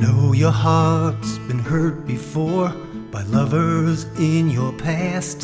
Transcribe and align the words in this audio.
know 0.00 0.32
your 0.32 0.50
heart's 0.50 1.38
been 1.40 1.58
hurt 1.58 2.06
before 2.06 2.70
by 3.10 3.22
lovers 3.24 4.04
in 4.18 4.48
your 4.48 4.72
past. 4.72 5.42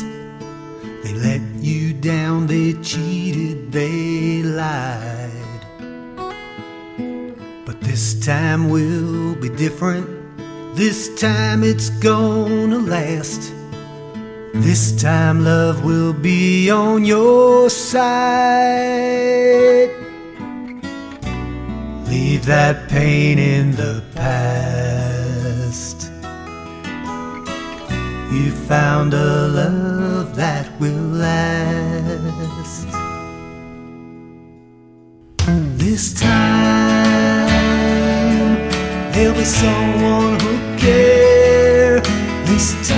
They 1.03 1.13
let 1.13 1.41
you 1.59 1.93
down, 1.93 2.47
they 2.47 2.73
cheated, 2.81 3.71
they 3.71 4.41
lied. 4.41 5.31
But 7.65 7.79
this 7.81 8.25
time 8.25 8.69
will 8.69 9.35
be 9.35 9.49
different. 9.49 10.07
This 10.75 11.19
time 11.19 11.63
it's 11.63 11.89
gonna 11.89 12.79
last. 12.79 13.53
This 14.55 14.99
time 14.99 15.43
love 15.43 15.83
will 15.85 16.13
be 16.13 16.71
on 16.71 17.05
your 17.05 17.69
side. 17.69 19.66
Leave 22.37 22.45
that 22.45 22.87
pain 22.87 23.39
in 23.39 23.71
the 23.71 24.03
past. 24.13 26.11
You 28.31 28.51
found 28.51 29.15
a 29.15 29.47
love 29.47 30.35
that 30.35 30.69
will 30.79 30.93
last. 30.93 32.85
This 35.79 36.13
time 36.13 37.47
there'll 39.13 39.33
be 39.33 39.43
someone 39.43 40.39
who 40.39 40.77
care. 40.77 42.01
This 42.45 42.87
time 42.87 42.96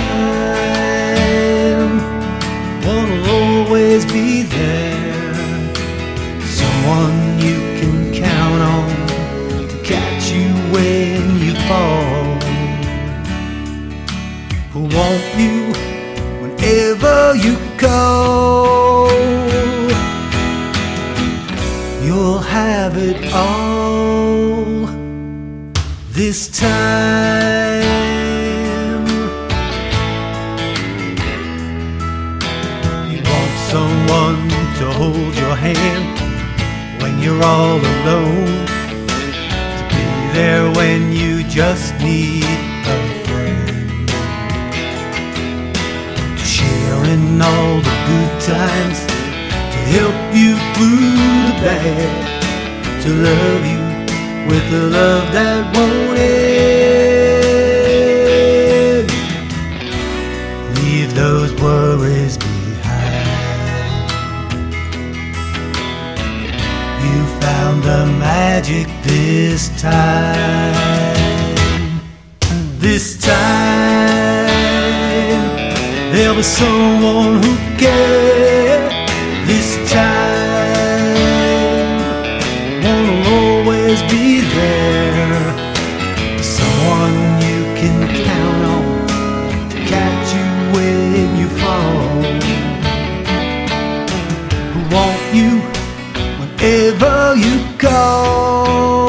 want 15.10 15.34
you 15.40 15.72
whenever 16.40 17.34
you 17.34 17.56
call. 17.78 19.10
You'll 22.04 22.38
have 22.38 22.96
it 22.96 23.32
all 23.32 24.86
this 26.10 26.48
time. 26.58 27.82
You 33.10 33.20
want 33.32 33.54
someone 33.74 34.42
to 34.78 34.86
hold 35.00 35.34
your 35.44 35.56
hand 35.66 36.18
when 37.02 37.14
you're 37.22 37.42
all 37.42 37.80
alone. 37.94 38.66
To 39.76 39.82
be 39.90 40.04
there 40.38 40.70
when 40.72 41.12
you 41.12 41.42
just 41.44 41.94
need 42.00 42.44
a 42.44 43.24
friend. 43.24 43.39
All 47.42 47.80
the 47.80 47.96
good 48.08 48.32
times. 48.40 48.98
To 49.72 49.78
help 49.96 50.18
you 50.34 50.50
through 50.74 51.00
the 51.46 51.54
bad. 51.64 52.10
To 53.02 53.08
love 53.28 53.62
you 53.72 53.80
with 54.48 54.66
a 54.72 54.84
love 54.98 55.26
that 55.32 55.62
won't 55.74 56.18
end. 56.18 56.30
Leave 60.78 61.10
those 61.14 61.52
worries 61.62 62.36
behind. 62.36 63.30
You 67.04 67.18
found 67.40 67.76
the 67.82 68.02
magic 68.18 68.86
this 69.02 69.62
time. 69.80 70.90
This 72.78 73.06
time, 73.20 73.89
there'll 76.20 76.36
be 76.36 76.42
someone 76.42 77.42
who 77.42 77.52
cares. 77.78 78.92
This 79.48 79.68
time, 79.90 81.14
one 82.84 83.02
will 83.08 83.26
always 83.38 84.02
be 84.12 84.40
there. 84.58 85.42
Someone 86.42 87.16
you 87.48 87.60
can 87.80 87.98
count 88.28 88.62
on 88.76 88.90
to 89.70 89.76
catch 89.92 90.28
you 90.36 90.48
when 90.74 91.26
you 91.40 91.48
fall. 91.62 92.22
Who 94.72 94.80
want 94.94 95.22
you 95.38 95.52
whenever 96.38 97.14
you 97.44 97.54
call. 97.78 99.08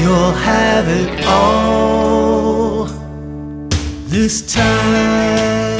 You'll 0.00 0.36
have 0.50 0.86
it 0.88 1.26
all 1.26 1.85
this 4.26 4.42
time. 4.52 5.78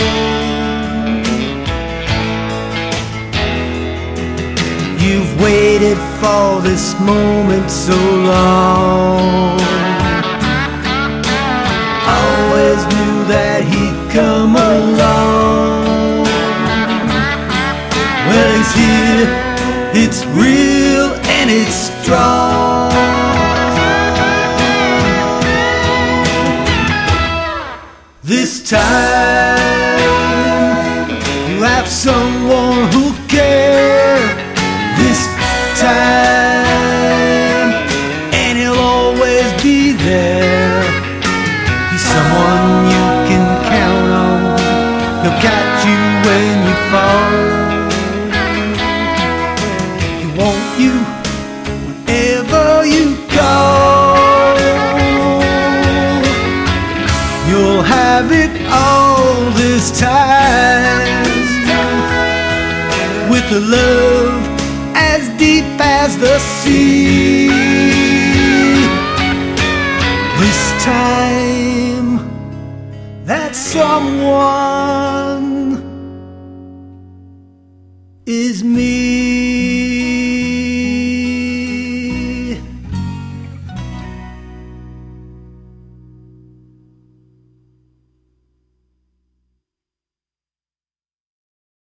You've 5.01 5.33
waited 5.41 5.99
for 6.21 6.61
this 6.63 6.95
moment 7.01 7.69
so 7.69 7.99
long. 8.33 9.59
Always 12.19 12.81
knew 12.95 13.17
that 13.35 13.61
he'd 13.71 13.99
come 14.15 14.55
along. 14.55 16.23
Well, 18.29 18.51
he's 18.59 18.75
here, 18.83 19.27
it's 20.03 20.25
real 20.41 21.09
and 21.37 21.51
it's 21.51 21.75
strong. 21.75 22.76
This 28.27 28.59
time, 28.59 28.81
you 31.49 31.63
have 31.63 31.87
someone 31.87 32.91
who 32.91 33.15
cares. 33.29 34.19
This 34.99 35.29
time, 35.79 36.27
and 38.35 38.59
he'll 38.59 38.75
always 38.75 39.53
be 39.63 39.93
there. 39.93 40.83
He's 41.93 42.03
someone 42.03 42.91
you 42.91 43.05
can 43.31 43.47
count 43.71 44.11
on. 44.11 44.59
He'll 45.23 45.39
catch 45.41 45.66
a 63.53 63.61
love 63.61 64.43
as 64.97 65.29
deep 65.39 65.65
as 65.79 66.17
the 66.19 66.39
sea. 66.39 67.49
This 70.41 70.85
time, 70.85 72.19
that 73.25 73.55
someone 73.55 74.65
is 78.27 78.65
me. 78.65 79.16